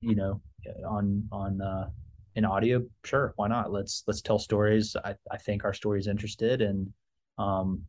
you 0.00 0.14
know 0.14 0.40
on 0.88 1.28
on 1.30 1.60
uh 1.60 1.88
in 2.34 2.44
audio? 2.46 2.82
Sure 3.04 3.34
why 3.36 3.48
not? 3.48 3.70
Let's 3.72 4.04
let's 4.06 4.22
tell 4.22 4.38
stories. 4.38 4.96
I, 5.04 5.14
I 5.30 5.36
think 5.36 5.64
our 5.64 5.74
story 5.74 6.00
is 6.00 6.06
interested. 6.06 6.62
And 6.62 6.90
um 7.38 7.82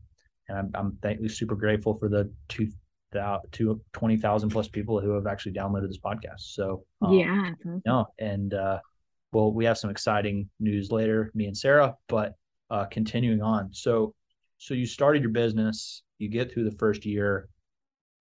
and 0.50 0.76
i'm, 0.76 0.98
I'm 1.04 1.30
super 1.30 1.56
grateful 1.56 1.98
for 1.98 2.10
the 2.10 2.32
two 2.50 2.70
to 3.14 3.82
20,000 3.94 4.50
plus 4.50 4.68
people 4.68 5.00
who 5.00 5.12
have 5.12 5.28
actually 5.28 5.54
downloaded 5.54 5.88
this 5.88 6.00
podcast. 6.00 6.40
So, 6.40 6.86
um, 7.02 7.14
yeah. 7.14 7.52
No, 7.86 8.08
and, 8.20 8.54
uh, 8.54 8.80
well, 9.32 9.52
we 9.52 9.66
have 9.66 9.78
some 9.78 9.90
exciting 9.90 10.50
news 10.60 10.92
later, 10.92 11.32
me 11.34 11.48
and 11.48 11.58
Sarah, 11.58 11.96
but 12.08 12.34
uh, 12.70 12.86
continuing 12.86 13.42
on. 13.42 13.74
So, 13.74 14.14
so 14.58 14.74
you 14.74 14.86
started 14.86 15.22
your 15.22 15.32
business, 15.32 16.04
you 16.20 16.30
get 16.30 16.52
through 16.52 16.66
the 16.66 16.78
first 16.78 17.06
year. 17.06 17.50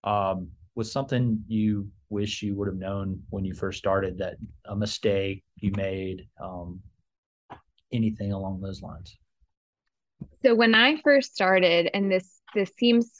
Um, 0.04 0.48
was 0.74 0.90
something 0.90 1.44
you 1.48 1.88
wish 2.08 2.42
you 2.42 2.54
would 2.54 2.66
have 2.66 2.76
known 2.76 3.22
when 3.30 3.44
you 3.44 3.54
first 3.54 3.78
started 3.78 4.18
that 4.18 4.36
a 4.64 4.74
mistake 4.74 5.44
you 5.56 5.70
made, 5.76 6.26
um, 6.40 6.80
anything 7.92 8.32
along 8.32 8.60
those 8.60 8.82
lines? 8.82 9.16
So 10.44 10.54
when 10.54 10.74
I 10.74 10.96
first 11.02 11.34
started, 11.34 11.90
and 11.94 12.10
this 12.10 12.40
this 12.54 12.70
seems 12.78 13.12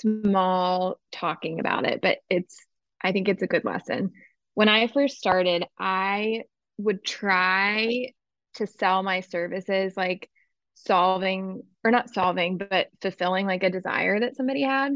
small 0.00 1.00
talking 1.12 1.60
about 1.60 1.86
it, 1.86 2.00
but 2.00 2.18
it's 2.28 2.56
I 3.02 3.12
think 3.12 3.28
it's 3.28 3.42
a 3.42 3.46
good 3.46 3.64
lesson. 3.64 4.12
When 4.54 4.68
I 4.68 4.88
first 4.88 5.18
started, 5.18 5.64
I 5.78 6.42
would 6.78 7.04
try 7.04 8.12
to 8.54 8.66
sell 8.66 9.02
my 9.02 9.20
services 9.20 9.96
like 9.96 10.28
solving 10.74 11.62
or 11.84 11.90
not 11.90 12.12
solving, 12.12 12.58
but 12.58 12.88
fulfilling 13.00 13.46
like 13.46 13.62
a 13.62 13.70
desire 13.70 14.20
that 14.20 14.36
somebody 14.36 14.62
had. 14.62 14.92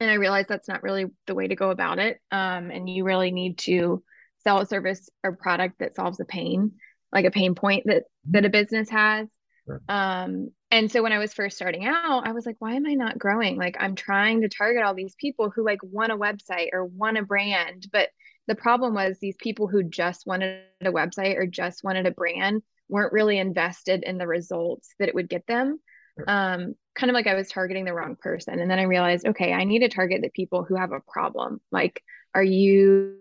And 0.00 0.10
I 0.10 0.14
realized 0.14 0.48
that's 0.48 0.68
not 0.68 0.82
really 0.82 1.06
the 1.26 1.34
way 1.34 1.48
to 1.48 1.56
go 1.56 1.70
about 1.70 1.98
it. 1.98 2.18
Um, 2.30 2.70
and 2.70 2.88
you 2.88 3.04
really 3.04 3.30
need 3.30 3.58
to 3.58 4.02
sell 4.42 4.60
a 4.60 4.66
service 4.66 5.08
or 5.22 5.36
product 5.36 5.78
that 5.78 5.94
solves 5.94 6.20
a 6.20 6.24
pain, 6.24 6.72
like 7.12 7.24
a 7.24 7.30
pain 7.30 7.54
point 7.54 7.84
that 7.86 8.04
that 8.30 8.44
a 8.44 8.50
business 8.50 8.88
has. 8.90 9.28
Sure. 9.66 9.80
Um, 9.88 10.50
and 10.70 10.90
so 10.90 11.02
when 11.02 11.12
I 11.12 11.18
was 11.18 11.32
first 11.32 11.56
starting 11.56 11.86
out, 11.86 12.26
I 12.26 12.32
was 12.32 12.44
like, 12.44 12.56
why 12.58 12.74
am 12.74 12.86
I 12.86 12.94
not 12.94 13.18
growing? 13.18 13.56
Like 13.56 13.76
I'm 13.78 13.94
trying 13.94 14.42
to 14.42 14.48
target 14.48 14.82
all 14.82 14.94
these 14.94 15.14
people 15.14 15.50
who 15.50 15.64
like 15.64 15.78
want 15.82 16.12
a 16.12 16.16
website 16.16 16.68
or 16.72 16.84
want 16.84 17.18
a 17.18 17.22
brand, 17.22 17.86
but 17.92 18.08
the 18.46 18.54
problem 18.54 18.94
was 18.94 19.18
these 19.18 19.36
people 19.36 19.68
who 19.68 19.82
just 19.82 20.26
wanted 20.26 20.62
a 20.82 20.92
website 20.92 21.36
or 21.36 21.46
just 21.46 21.82
wanted 21.82 22.06
a 22.06 22.10
brand 22.10 22.62
weren't 22.88 23.12
really 23.12 23.38
invested 23.38 24.02
in 24.02 24.18
the 24.18 24.26
results 24.26 24.94
that 24.98 25.08
it 25.08 25.14
would 25.14 25.28
get 25.28 25.46
them. 25.46 25.80
Sure. 26.18 26.24
Um, 26.28 26.74
kind 26.94 27.10
of 27.10 27.14
like 27.14 27.26
I 27.26 27.34
was 27.34 27.48
targeting 27.48 27.84
the 27.84 27.94
wrong 27.94 28.16
person. 28.16 28.60
And 28.60 28.70
then 28.70 28.78
I 28.78 28.84
realized, 28.84 29.26
okay, 29.26 29.52
I 29.52 29.64
need 29.64 29.80
to 29.80 29.88
target 29.88 30.22
the 30.22 30.28
people 30.28 30.62
who 30.62 30.76
have 30.76 30.92
a 30.92 31.00
problem. 31.00 31.60
Like, 31.72 32.02
are 32.34 32.42
you 32.42 33.18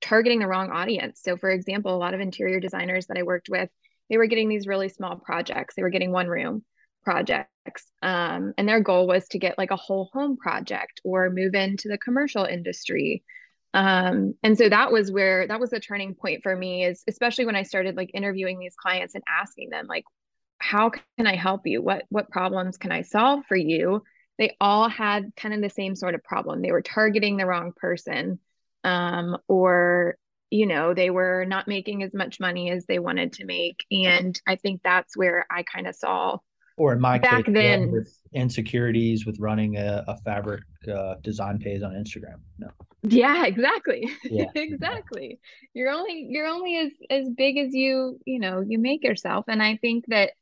targeting 0.00 0.40
the 0.40 0.46
wrong 0.46 0.70
audience? 0.70 1.20
So, 1.22 1.36
for 1.36 1.50
example, 1.50 1.94
a 1.94 1.98
lot 1.98 2.14
of 2.14 2.20
interior 2.20 2.60
designers 2.60 3.06
that 3.06 3.18
I 3.18 3.22
worked 3.22 3.48
with, 3.48 3.70
they 4.10 4.16
were 4.16 4.26
getting 4.26 4.48
these 4.48 4.66
really 4.66 4.88
small 4.88 5.16
projects. 5.16 5.74
They 5.74 5.82
were 5.82 5.90
getting 5.90 6.12
one 6.12 6.28
room 6.28 6.64
projects. 7.02 7.48
Um, 8.02 8.52
and 8.58 8.68
their 8.68 8.80
goal 8.80 9.06
was 9.06 9.26
to 9.28 9.38
get 9.38 9.58
like 9.58 9.70
a 9.70 9.76
whole 9.76 10.10
home 10.12 10.36
project 10.36 11.00
or 11.04 11.30
move 11.30 11.54
into 11.54 11.88
the 11.88 11.98
commercial 11.98 12.44
industry 12.44 13.22
um, 13.74 14.34
and 14.44 14.56
so 14.56 14.68
that 14.68 14.92
was 14.92 15.10
where 15.10 15.48
that 15.48 15.58
was 15.58 15.70
the 15.70 15.80
turning 15.80 16.14
point 16.14 16.44
for 16.44 16.54
me 16.56 16.84
is 16.84 17.02
especially 17.08 17.44
when 17.44 17.56
i 17.56 17.64
started 17.64 17.96
like 17.96 18.10
interviewing 18.14 18.58
these 18.58 18.76
clients 18.76 19.14
and 19.14 19.24
asking 19.28 19.68
them 19.68 19.86
like 19.88 20.04
how 20.58 20.90
can 20.90 21.26
i 21.26 21.34
help 21.34 21.62
you 21.66 21.82
what 21.82 22.04
what 22.08 22.30
problems 22.30 22.78
can 22.78 22.92
i 22.92 23.02
solve 23.02 23.44
for 23.46 23.56
you 23.56 24.02
they 24.38 24.56
all 24.60 24.88
had 24.88 25.32
kind 25.36 25.54
of 25.54 25.60
the 25.60 25.68
same 25.68 25.96
sort 25.96 26.14
of 26.14 26.22
problem 26.22 26.62
they 26.62 26.70
were 26.70 26.82
targeting 26.82 27.36
the 27.36 27.46
wrong 27.46 27.72
person 27.76 28.38
um, 28.84 29.36
or 29.48 30.16
you 30.54 30.66
know 30.66 30.94
they 30.94 31.10
were 31.10 31.44
not 31.44 31.66
making 31.66 32.02
as 32.02 32.14
much 32.14 32.38
money 32.38 32.70
as 32.70 32.86
they 32.86 33.00
wanted 33.00 33.32
to 33.32 33.44
make 33.44 33.84
and 33.90 34.40
i 34.46 34.54
think 34.54 34.80
that's 34.84 35.16
where 35.16 35.46
i 35.50 35.64
kind 35.64 35.88
of 35.88 35.96
saw 35.96 36.38
or 36.76 36.92
in 36.92 37.00
my 37.00 37.18
back 37.18 37.44
case, 37.44 37.54
then 37.54 37.90
with 37.90 38.18
insecurities 38.32 39.24
with 39.24 39.38
running 39.38 39.76
a, 39.76 40.04
a 40.08 40.16
fabric 40.18 40.62
uh, 40.92 41.14
design 41.22 41.58
page 41.58 41.82
on 41.82 41.92
Instagram. 41.92 42.40
No. 42.58 42.68
Yeah, 43.02 43.46
exactly. 43.46 44.10
Yeah. 44.24 44.46
exactly. 44.54 45.38
You're 45.72 45.90
only 45.90 46.26
you're 46.30 46.46
only 46.46 46.76
as 46.78 46.92
as 47.10 47.28
big 47.28 47.58
as 47.58 47.72
you 47.72 48.18
you 48.24 48.40
know 48.40 48.60
you 48.60 48.78
make 48.78 49.04
yourself, 49.04 49.44
and 49.46 49.62
I 49.62 49.76
think 49.76 50.06
that 50.08 50.32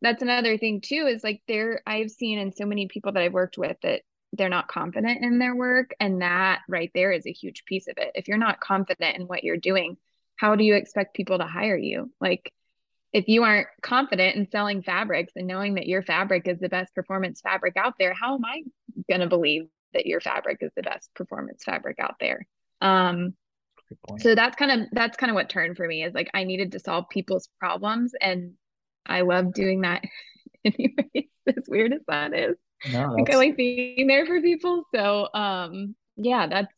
that's 0.00 0.22
another 0.22 0.58
thing 0.58 0.80
too. 0.80 1.08
Is 1.08 1.24
like 1.24 1.42
there 1.48 1.82
I've 1.86 2.10
seen 2.10 2.38
in 2.38 2.52
so 2.52 2.66
many 2.66 2.86
people 2.86 3.12
that 3.12 3.22
I've 3.22 3.32
worked 3.32 3.58
with 3.58 3.76
that 3.82 4.02
they're 4.32 4.48
not 4.48 4.68
confident 4.68 5.24
in 5.24 5.38
their 5.38 5.54
work, 5.54 5.94
and 5.98 6.22
that 6.22 6.60
right 6.68 6.90
there 6.94 7.12
is 7.12 7.26
a 7.26 7.32
huge 7.32 7.64
piece 7.64 7.88
of 7.88 7.94
it. 7.98 8.12
If 8.14 8.28
you're 8.28 8.38
not 8.38 8.60
confident 8.60 9.16
in 9.16 9.26
what 9.26 9.44
you're 9.44 9.56
doing, 9.56 9.96
how 10.36 10.56
do 10.56 10.64
you 10.64 10.74
expect 10.74 11.14
people 11.14 11.38
to 11.38 11.46
hire 11.46 11.76
you? 11.76 12.12
Like 12.20 12.52
if 13.12 13.28
you 13.28 13.42
aren't 13.42 13.66
confident 13.82 14.36
in 14.36 14.48
selling 14.50 14.82
fabrics 14.82 15.32
and 15.34 15.46
knowing 15.46 15.74
that 15.74 15.86
your 15.86 16.02
fabric 16.02 16.46
is 16.46 16.60
the 16.60 16.68
best 16.68 16.94
performance 16.94 17.40
fabric 17.40 17.76
out 17.76 17.94
there, 17.98 18.14
how 18.14 18.34
am 18.36 18.44
I 18.44 18.62
going 19.08 19.20
to 19.20 19.26
believe 19.26 19.66
that 19.94 20.06
your 20.06 20.20
fabric 20.20 20.58
is 20.60 20.70
the 20.76 20.82
best 20.82 21.12
performance 21.14 21.64
fabric 21.64 21.98
out 21.98 22.16
there? 22.20 22.46
Um, 22.80 23.34
so 24.18 24.36
that's 24.36 24.54
kind 24.54 24.70
of 24.70 24.88
that's 24.92 25.16
kind 25.16 25.30
of 25.30 25.34
what 25.34 25.50
turned 25.50 25.76
for 25.76 25.86
me 25.86 26.04
is 26.04 26.14
like 26.14 26.30
I 26.32 26.44
needed 26.44 26.72
to 26.72 26.78
solve 26.78 27.08
people's 27.10 27.48
problems, 27.58 28.12
and 28.20 28.52
I 29.04 29.22
love 29.22 29.52
doing 29.52 29.80
that. 29.80 30.04
Anyways, 30.64 31.28
as 31.48 31.64
weird 31.66 31.92
as 31.92 32.02
that 32.06 32.32
is, 32.32 32.56
no, 32.88 33.14
like 33.18 33.30
I 33.30 33.36
like 33.36 33.56
being 33.56 34.06
there 34.06 34.26
for 34.26 34.40
people. 34.40 34.84
So, 34.94 35.28
um, 35.34 35.94
yeah, 36.16 36.46
that's 36.46 36.72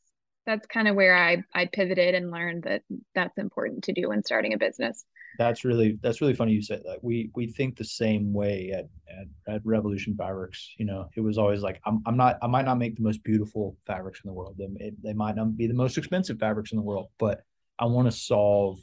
that's 0.46 0.66
kind 0.66 0.88
of 0.88 0.96
where 0.96 1.16
I 1.16 1.42
I 1.54 1.66
pivoted 1.66 2.14
and 2.14 2.30
learned 2.30 2.64
that 2.64 2.82
that's 3.14 3.38
important 3.38 3.84
to 3.84 3.92
do 3.92 4.08
when 4.08 4.22
starting 4.24 4.54
a 4.54 4.58
business. 4.58 5.04
That's 5.38 5.64
really 5.64 5.98
that's 6.02 6.20
really 6.20 6.34
funny 6.34 6.52
you 6.52 6.62
said 6.62 6.82
that. 6.84 7.02
We 7.02 7.30
we 7.34 7.46
think 7.46 7.76
the 7.76 7.84
same 7.84 8.32
way 8.32 8.70
at, 8.74 8.84
at, 9.08 9.54
at 9.54 9.60
revolution 9.64 10.14
fabrics 10.16 10.74
you 10.78 10.84
know? 10.84 11.08
It 11.16 11.20
was 11.20 11.38
always 11.38 11.62
like 11.62 11.80
I'm, 11.86 12.02
I'm 12.04 12.16
not 12.16 12.38
i 12.42 12.46
might 12.46 12.66
not 12.66 12.76
make 12.76 12.96
the 12.96 13.02
most 13.02 13.22
beautiful 13.24 13.76
fabrics 13.86 14.20
in 14.22 14.28
the 14.28 14.34
world. 14.34 14.56
They, 14.58 14.92
they 15.02 15.14
might 15.14 15.36
not 15.36 15.56
be 15.56 15.66
the 15.66 15.74
most 15.74 15.96
expensive 15.96 16.38
fabrics 16.38 16.72
in 16.72 16.76
the 16.76 16.82
world 16.82 17.08
but 17.18 17.40
i 17.78 17.86
want 17.86 18.06
to 18.06 18.12
solve 18.12 18.78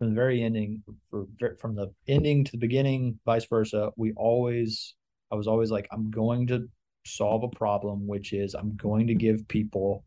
from 0.00 0.08
the 0.08 0.14
very 0.14 0.42
ending 0.42 0.82
for 1.10 1.26
from 1.58 1.74
the 1.76 1.92
ending 2.08 2.42
to 2.42 2.52
the 2.52 2.58
beginning 2.58 3.18
vice 3.26 3.44
versa. 3.44 3.90
We 3.96 4.12
always 4.16 4.94
i 5.30 5.34
was 5.34 5.46
always 5.46 5.70
like 5.70 5.88
i'm 5.92 6.10
going 6.10 6.46
to 6.46 6.68
solve 7.06 7.42
a 7.42 7.48
problem 7.48 8.06
which 8.06 8.32
is 8.32 8.54
i'm 8.54 8.76
going 8.76 9.06
to 9.06 9.14
give 9.14 9.46
people 9.48 10.04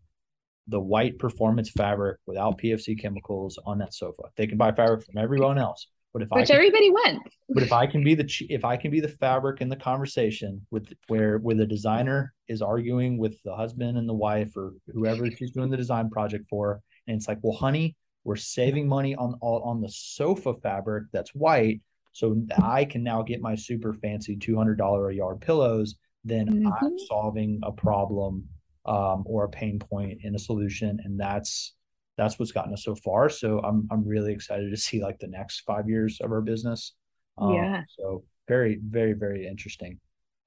the 0.67 0.79
white 0.79 1.19
performance 1.19 1.69
fabric 1.69 2.17
without 2.25 2.57
PFC 2.57 2.99
chemicals 2.99 3.59
on 3.65 3.77
that 3.79 3.93
sofa. 3.93 4.23
They 4.35 4.47
can 4.47 4.57
buy 4.57 4.71
fabric 4.71 5.05
from 5.05 5.17
everyone 5.17 5.57
else, 5.57 5.87
but 6.13 6.21
if 6.21 6.29
which 6.29 6.43
I 6.43 6.45
can, 6.45 6.55
everybody 6.55 6.89
went. 6.89 7.21
But 7.49 7.63
if 7.63 7.73
I 7.73 7.85
can 7.85 8.03
be 8.03 8.15
the 8.15 8.29
if 8.49 8.63
I 8.63 8.77
can 8.77 8.91
be 8.91 9.01
the 9.01 9.09
fabric 9.09 9.61
in 9.61 9.69
the 9.69 9.75
conversation 9.75 10.65
with 10.71 10.93
where 11.07 11.39
where 11.39 11.55
the 11.55 11.65
designer 11.65 12.33
is 12.47 12.61
arguing 12.61 13.17
with 13.17 13.41
the 13.43 13.55
husband 13.55 13.97
and 13.97 14.07
the 14.07 14.13
wife 14.13 14.55
or 14.55 14.73
whoever 14.93 15.29
she's 15.31 15.51
doing 15.51 15.69
the 15.69 15.77
design 15.77 16.09
project 16.09 16.45
for, 16.49 16.81
and 17.07 17.17
it's 17.17 17.27
like, 17.27 17.39
well, 17.41 17.57
honey, 17.57 17.95
we're 18.23 18.35
saving 18.35 18.87
money 18.87 19.15
on 19.15 19.35
all 19.41 19.61
on 19.63 19.81
the 19.81 19.89
sofa 19.89 20.53
fabric 20.61 21.05
that's 21.11 21.35
white, 21.35 21.81
so 22.13 22.41
I 22.61 22.85
can 22.85 23.03
now 23.03 23.23
get 23.23 23.41
my 23.41 23.55
super 23.55 23.93
fancy 23.93 24.37
two 24.37 24.55
hundred 24.55 24.77
dollar 24.77 25.09
a 25.09 25.15
yard 25.15 25.41
pillows. 25.41 25.95
Then 26.23 26.47
mm-hmm. 26.47 26.85
I'm 26.85 26.97
solving 26.99 27.59
a 27.63 27.71
problem 27.71 28.47
um, 28.85 29.23
or 29.25 29.45
a 29.45 29.49
pain 29.49 29.79
point 29.79 30.19
in 30.23 30.35
a 30.35 30.39
solution, 30.39 30.99
and 31.03 31.19
that's 31.19 31.73
that's 32.17 32.37
what's 32.37 32.51
gotten 32.51 32.71
us 32.71 32.83
so 32.83 32.95
far. 32.95 33.29
So 33.29 33.59
I'm 33.59 33.87
I'm 33.91 34.07
really 34.07 34.31
excited 34.31 34.69
to 34.69 34.77
see 34.77 35.01
like 35.01 35.19
the 35.19 35.27
next 35.27 35.61
five 35.61 35.89
years 35.89 36.19
of 36.21 36.31
our 36.31 36.41
business. 36.41 36.93
Um, 37.37 37.53
yeah. 37.53 37.81
So 37.97 38.23
very 38.47 38.79
very 38.81 39.13
very 39.13 39.47
interesting. 39.47 39.99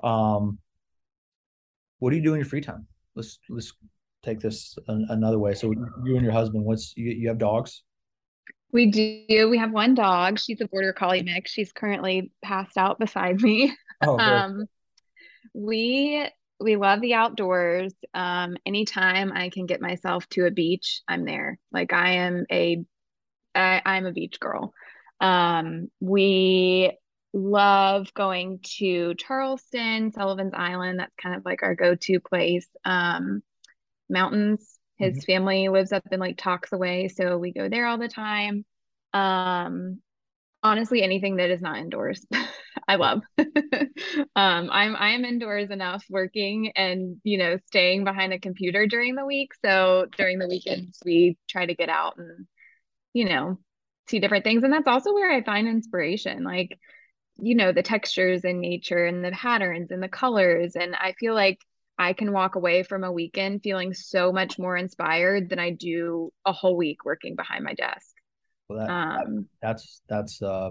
Um, 0.03 0.59
what 1.99 2.11
do 2.11 2.17
you 2.17 2.23
do 2.23 2.35
in 2.35 2.41
your 2.41 2.49
free 2.49 2.61
time? 2.61 2.87
Let's 3.15 3.39
let's 3.49 3.73
take 4.23 4.41
this 4.41 4.79
an, 4.89 5.07
another 5.09 5.39
way. 5.39 5.55
So 5.55 5.73
you 6.05 6.15
and 6.17 6.23
your 6.23 6.33
husband, 6.33 6.65
what's 6.65 6.97
you, 6.97 7.11
you 7.11 7.29
have 7.29 7.39
dogs? 7.39 7.83
We 8.73 8.87
do. 8.87 9.49
We 9.49 9.59
have 9.59 9.73
one 9.73 9.95
dog. 9.95 10.39
She's 10.39 10.61
a 10.61 10.69
border 10.69 10.93
collie 10.93 11.23
mix. 11.23 11.51
She's 11.51 11.73
currently 11.73 12.31
passed 12.43 12.77
out 12.77 12.99
beside 12.99 13.41
me. 13.41 13.75
Oh, 14.03 14.19
um, 14.19 14.67
we 15.55 16.29
we 16.61 16.77
love 16.77 17.01
the 17.01 17.15
outdoors. 17.15 17.95
Um, 18.15 18.57
anytime 18.67 19.33
I 19.33 19.51
can 19.51 19.67
get 19.67 19.81
myself 19.81 20.29
to 20.31 20.47
a 20.47 20.51
beach, 20.51 21.03
I'm 21.09 21.25
there. 21.25 21.59
Like 21.73 21.93
I 21.93 22.13
am 22.13 22.45
a, 22.51 22.85
I, 23.55 23.83
I'm 23.85 24.07
a 24.07 24.13
beach 24.13 24.41
girl. 24.41 24.73
Um, 25.21 25.91
we 26.01 26.97
love 27.33 28.13
going 28.15 28.61
to 28.79 29.15
Charleston, 29.15 30.13
Sullivan's 30.13 30.55
Island. 30.55 30.99
That's 31.01 31.15
kind 31.17 31.37
of 31.37 31.45
like 31.45 31.63
our 31.63 31.75
go-to 31.75 32.21
place. 32.21 32.69
Um, 32.85 33.43
mountains. 34.09 34.76
His 34.97 35.15
mm-hmm. 35.15 35.33
family 35.33 35.69
lives 35.69 35.93
up 35.93 36.05
in 36.11 36.21
like 36.21 36.37
Toxaway, 36.37 37.11
so 37.11 37.39
we 37.39 37.53
go 37.53 37.69
there 37.69 37.87
all 37.87 37.99
the 37.99 38.09
time. 38.09 38.65
Um, 39.13 40.01
honestly 40.67 41.03
anything 41.03 41.37
that 41.37 41.51
is 41.51 41.63
not 41.63 41.79
indoors 41.79 42.27
i 42.89 42.97
love 42.97 43.23
um 43.39 43.49
i'm 44.35 44.97
i'm 44.97 45.25
indoors 45.25 45.71
enough 45.71 46.05
working 46.11 46.73
and 46.75 47.19
you 47.23 47.39
know 47.39 47.57
staying 47.67 48.03
behind 48.03 48.33
a 48.33 48.41
computer 48.41 48.87
during 48.87 49.15
the 49.15 49.25
week 49.25 49.53
so 49.65 50.07
during 50.17 50.41
the 50.41 50.49
weekends 50.49 50.99
we 51.05 51.39
try 51.49 51.67
to 51.67 51.75
get 51.75 51.89
out 51.89 52.17
and 52.19 52.47
you 53.13 53.25
know 53.25 53.59
see 54.09 54.19
different 54.19 54.45
things 54.45 54.65
and 54.65 54.73
that's 54.73 54.89
also 54.89 55.13
where 55.13 55.31
i 55.31 55.43
find 55.43 55.69
inspiration 55.69 56.43
like 56.43 56.77
you 57.39 57.55
know 57.55 57.71
the 57.71 57.83
textures 57.83 58.45
in 58.45 58.61
nature 58.61 59.05
and 59.05 59.25
the 59.25 59.31
patterns 59.31 59.93
and 59.93 60.03
the 60.03 60.09
colors 60.09 60.75
and 60.75 60.97
i 60.97 61.13
feel 61.13 61.35
like 61.35 61.59
i 61.99 62.13
can 62.13 62.33
walk 62.33 62.55
away 62.55 62.83
from 62.83 63.05
a 63.05 63.13
weekend 63.13 63.63
feeling 63.63 63.93
so 63.93 64.33
much 64.33 64.59
more 64.59 64.77
inspired 64.77 65.49
than 65.49 65.59
i 65.59 65.71
do 65.71 66.33
a 66.45 66.53
whole 66.53 66.77
week 66.77 67.05
working 67.05 67.35
behind 67.37 67.65
my 67.65 67.75
desk 67.75 68.17
well, 68.69 68.87
that, 68.87 68.91
um, 68.91 69.47
that's 69.63 70.03
that's 70.09 70.43
uh, 70.43 70.71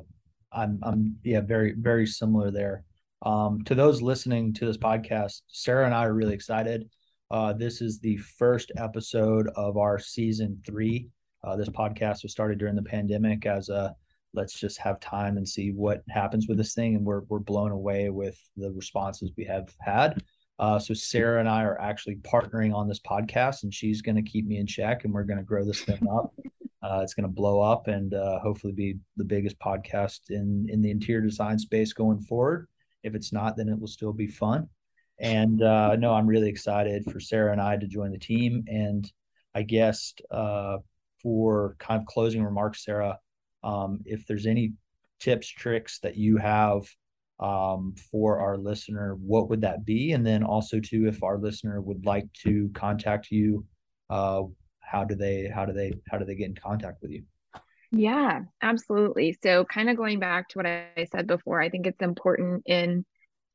I'm 0.51 0.79
I'm 0.84 1.17
yeah 1.24 1.41
very 1.41 1.74
very 1.77 2.05
similar 2.05 2.51
there. 2.51 2.84
Um, 3.22 3.63
to 3.65 3.75
those 3.75 4.01
listening 4.01 4.53
to 4.55 4.65
this 4.65 4.77
podcast, 4.77 5.41
Sarah 5.48 5.86
and 5.86 5.94
I 5.94 6.05
are 6.05 6.13
really 6.13 6.34
excited. 6.34 6.89
Uh, 7.32 7.53
this 7.53 7.82
is 7.82 8.00
the 8.00 8.17
first 8.17 8.72
episode 8.77 9.50
of 9.55 9.77
our 9.77 9.98
season 9.98 10.62
three. 10.65 11.08
Uh, 11.44 11.55
this 11.55 11.70
podcast 11.70 12.24
was 12.24 12.32
started 12.32 12.60
during 12.60 12.75
the 12.75 12.84
pandemic 12.84 13.46
as 13.46 13.70
a 13.70 13.96
let's 14.34 14.60
just 14.60 14.77
have 14.77 15.00
time 15.00 15.38
and 15.38 15.48
see 15.48 15.72
what 15.72 16.03
happens 16.10 16.48
with 16.48 16.58
this 16.58 16.74
thing, 16.74 16.96
and 16.96 17.05
we're 17.05 17.22
we're 17.29 17.39
blown 17.39 17.72
away 17.72 18.10
with 18.10 18.38
the 18.58 18.72
responses 18.72 19.32
we 19.38 19.46
have 19.46 19.74
had. 19.79 20.22
Uh, 20.58 20.80
so 20.80 20.94
Sarah 20.94 21.40
and 21.40 21.50
I 21.50 21.64
are 21.64 21.80
actually 21.80 22.16
partnering 22.18 22.74
on 22.74 22.88
this 22.88 23.00
podcast, 23.00 23.64
and 23.64 23.74
she's 23.74 24.02
going 24.02 24.16
to 24.16 24.22
keep 24.22 24.46
me 24.46 24.58
in 24.58 24.68
check, 24.68 25.04
and 25.04 25.14
we're 25.14 25.24
going 25.24 25.38
to 25.38 25.44
grow 25.44 25.66
this 25.66 25.82
thing 25.82 26.08
up. 26.10 26.34
Uh, 26.82 27.02
it's 27.02 27.14
going 27.14 27.28
to 27.28 27.34
blow 27.34 27.62
up 27.62 27.88
and 27.88 28.14
uh, 28.14 28.40
hopefully 28.40 28.72
be 28.72 28.96
the 29.18 29.24
biggest 29.24 29.58
podcast 29.60 30.20
in 30.30 30.68
in 30.70 30.82
the 30.82 30.92
interior 30.92 31.22
design 31.22 31.58
space 31.58 31.94
going 31.94 32.22
forward. 32.22 32.68
If 33.04 33.16
it's 33.16 33.34
not, 33.34 33.58
then 33.58 33.70
it 33.70 33.80
will 33.80 33.88
still 33.88 34.14
be 34.14 34.28
fun. 34.28 34.70
And 35.20 35.62
uh, 35.62 35.96
no, 35.96 36.14
I'm 36.14 36.28
really 36.28 36.50
excited 36.50 37.06
for 37.12 37.20
Sarah 37.20 37.52
and 37.52 37.62
I 37.62 37.78
to 37.78 37.88
join 37.88 38.12
the 38.12 38.18
team. 38.20 38.66
And 38.68 39.10
I 39.54 39.64
guess 39.64 40.14
uh, 40.30 40.78
for 41.22 41.76
kind 41.80 42.02
of 42.02 42.08
closing 42.08 42.44
remarks, 42.44 42.84
Sarah, 42.84 43.20
um, 43.64 44.02
if 44.06 44.28
there's 44.28 44.46
any 44.46 44.74
tips, 45.20 45.48
tricks 45.48 46.00
that 46.00 46.18
you 46.18 46.38
have 46.38 46.84
um, 47.39 47.94
for 48.12 48.39
our 48.39 48.58
listener, 48.58 49.15
what 49.15 49.50
would 49.50 49.62
that 49.62 49.86
be? 49.86 50.13
And 50.13 50.25
then 50.25 50.44
also 50.44 50.80
too, 50.80 51.08
if 51.08 51.22
our 51.24 51.38
listener 51.38 51.82
would 51.82 52.06
like 52.06 52.32
to 52.44 52.70
contact 52.74 53.32
you, 53.32 53.65
uh, 54.10 54.44
how 54.80 55.04
do 55.04 55.15
they 55.15 55.50
how 55.54 55.65
do 55.65 55.74
they 55.74 55.94
how 56.10 56.18
do 56.18 56.25
they 56.25 56.36
get 56.36 56.48
in 56.48 56.56
contact 56.56 57.01
with 57.01 57.12
you? 57.12 57.24
Yeah, 57.92 58.42
absolutely. 58.62 59.38
So 59.42 59.65
kind 59.65 59.89
of 59.89 59.98
going 59.98 60.20
back 60.20 60.50
to 60.50 60.60
what 60.60 60.65
I 60.65 61.08
said 61.12 61.27
before, 61.27 61.62
I 61.62 61.70
think 61.70 61.88
it's 61.88 62.01
important 62.01 62.63
in 62.65 63.06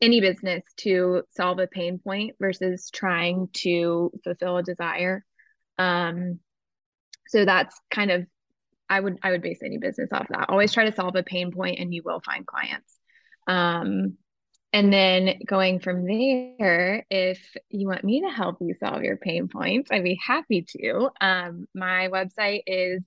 any 0.01 0.21
business 0.21 0.63
to 0.79 1.23
solve 1.37 1.59
a 1.59 1.67
pain 1.67 1.99
point 1.99 2.37
versus 2.41 2.91
trying 2.91 3.49
to 3.53 4.11
fulfill 4.25 4.57
a 4.57 4.63
desire. 4.63 5.25
Um, 5.79 6.41
so 7.29 7.45
that's 7.45 7.79
kind 7.91 8.11
of 8.11 8.27
I 8.89 8.99
would 8.99 9.19
I 9.23 9.31
would 9.31 9.43
base 9.43 9.61
any 9.63 9.79
business 9.79 10.11
off 10.13 10.27
that. 10.31 10.49
Always 10.49 10.73
try 10.73 10.89
to 10.89 10.95
solve 10.95 11.17
a 11.17 11.23
pain 11.23 11.53
point 11.53 11.79
and 11.79 11.95
you 11.95 12.03
will 12.05 12.21
find 12.21 12.47
clients. 12.47 13.00
Um, 13.51 14.17
and 14.73 14.93
then 14.93 15.41
going 15.45 15.81
from 15.81 16.07
there, 16.07 17.05
if 17.11 17.41
you 17.71 17.89
want 17.89 18.05
me 18.05 18.21
to 18.21 18.29
help 18.29 18.59
you 18.61 18.75
solve 18.79 19.03
your 19.03 19.17
pain 19.17 19.49
points, 19.49 19.91
I'd 19.91 20.05
be 20.05 20.21
happy 20.25 20.65
to. 20.79 21.11
Um, 21.21 21.67
my 21.75 22.09
website 22.09 22.63
is 22.69 23.03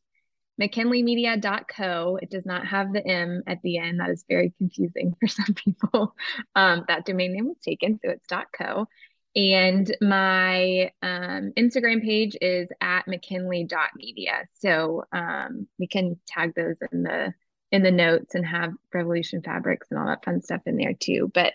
mckinleymedia.co. 0.61 2.19
It 2.21 2.29
does 2.29 2.45
not 2.45 2.67
have 2.67 2.91
the 2.91 3.07
M 3.07 3.43
at 3.47 3.61
the 3.63 3.77
end. 3.77 4.01
That 4.01 4.09
is 4.09 4.25
very 4.27 4.53
confusing 4.57 5.15
for 5.19 5.27
some 5.27 5.53
people. 5.55 6.13
Um, 6.53 6.83
that 6.89 7.05
domain 7.05 7.33
name 7.33 7.47
was 7.47 7.57
taken, 7.63 7.97
so 8.03 8.11
it's 8.11 8.27
.co. 8.57 8.87
And 9.35 9.95
my 10.01 10.91
um, 11.01 11.53
Instagram 11.57 12.03
page 12.03 12.35
is 12.41 12.67
at 12.81 13.07
mckinley.media. 13.07 14.47
So 14.59 15.05
um, 15.13 15.67
we 15.79 15.87
can 15.87 16.19
tag 16.27 16.53
those 16.55 16.75
in 16.91 17.03
the 17.03 17.33
in 17.73 17.81
the 17.81 17.91
notes 17.91 18.35
and 18.35 18.45
have 18.45 18.71
Revolution 18.93 19.41
fabrics 19.41 19.87
and 19.89 19.99
all 19.99 20.05
that 20.05 20.23
fun 20.23 20.41
stuff 20.41 20.61
in 20.67 20.77
there 20.77 20.93
too. 20.93 21.31
But 21.33 21.53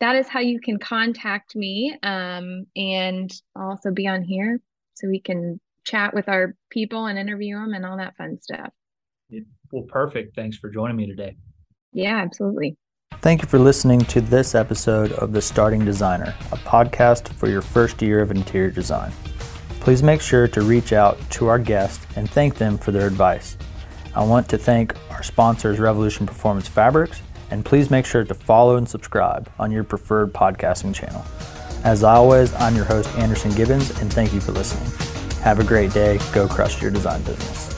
that 0.00 0.14
is 0.14 0.28
how 0.28 0.40
you 0.40 0.60
can 0.60 0.78
contact 0.78 1.56
me 1.56 1.96
um, 2.02 2.66
and 2.76 3.32
also 3.56 3.90
be 3.90 4.06
on 4.06 4.22
here 4.22 4.60
so 4.94 5.08
we 5.08 5.18
can 5.18 5.58
chat 5.82 6.12
with 6.12 6.28
our 6.28 6.54
people 6.70 7.06
and 7.06 7.18
interview 7.18 7.56
them 7.56 7.72
and 7.72 7.86
all 7.86 7.96
that 7.96 8.14
fun 8.18 8.38
stuff. 8.38 8.70
Well, 9.72 9.84
perfect. 9.84 10.36
Thanks 10.36 10.58
for 10.58 10.68
joining 10.68 10.96
me 10.96 11.06
today. 11.06 11.36
Yeah, 11.94 12.18
absolutely. 12.18 12.76
Thank 13.22 13.40
you 13.40 13.48
for 13.48 13.58
listening 13.58 14.00
to 14.00 14.20
this 14.20 14.54
episode 14.54 15.12
of 15.12 15.32
The 15.32 15.40
Starting 15.40 15.86
Designer, 15.86 16.34
a 16.52 16.56
podcast 16.58 17.30
for 17.30 17.48
your 17.48 17.62
first 17.62 18.02
year 18.02 18.20
of 18.20 18.30
interior 18.30 18.70
design. 18.70 19.10
Please 19.80 20.02
make 20.02 20.20
sure 20.20 20.46
to 20.48 20.60
reach 20.60 20.92
out 20.92 21.18
to 21.30 21.46
our 21.46 21.58
guest 21.58 22.06
and 22.14 22.28
thank 22.28 22.56
them 22.56 22.76
for 22.76 22.92
their 22.92 23.06
advice. 23.06 23.56
I 24.16 24.24
want 24.24 24.48
to 24.48 24.56
thank 24.56 24.94
our 25.10 25.22
sponsors, 25.22 25.78
Revolution 25.78 26.26
Performance 26.26 26.66
Fabrics, 26.66 27.20
and 27.50 27.62
please 27.62 27.90
make 27.90 28.06
sure 28.06 28.24
to 28.24 28.32
follow 28.32 28.76
and 28.76 28.88
subscribe 28.88 29.50
on 29.58 29.70
your 29.70 29.84
preferred 29.84 30.32
podcasting 30.32 30.94
channel. 30.94 31.22
As 31.84 32.02
always, 32.02 32.54
I'm 32.54 32.74
your 32.74 32.86
host, 32.86 33.14
Anderson 33.16 33.54
Gibbons, 33.54 33.90
and 34.00 34.10
thank 34.10 34.32
you 34.32 34.40
for 34.40 34.52
listening. 34.52 34.90
Have 35.42 35.60
a 35.60 35.64
great 35.64 35.92
day. 35.92 36.18
Go 36.32 36.48
crush 36.48 36.80
your 36.80 36.90
design 36.90 37.22
business. 37.24 37.75